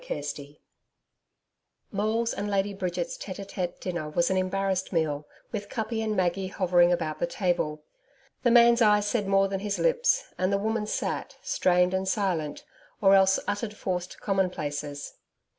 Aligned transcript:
CHAPTER 0.03 0.43
4 0.45 0.55
Maule's 1.91 2.33
and 2.33 2.49
Lady 2.49 2.73
Bridget's 2.73 3.17
TETE 3.17 3.47
TETE 3.47 3.79
dinner 3.79 4.09
was 4.09 4.31
an 4.31 4.37
embarrassed 4.37 4.91
meal, 4.91 5.27
with 5.51 5.69
Kuppi 5.69 6.01
and 6.03 6.15
Maggie 6.17 6.47
hovering 6.47 6.91
about 6.91 7.19
the 7.19 7.27
table. 7.27 7.83
The 8.41 8.49
man's 8.49 8.81
eyes 8.81 9.05
said 9.05 9.27
more 9.27 9.47
than 9.47 9.59
his 9.59 9.77
lips, 9.77 10.23
and 10.39 10.51
the 10.51 10.57
woman 10.57 10.87
sat, 10.87 11.37
strained 11.43 11.93
and 11.93 12.07
silent, 12.07 12.65
or 12.99 13.13
else 13.13 13.39
uttered 13.47 13.75
forced 13.75 14.19
commonplaces. 14.19 15.13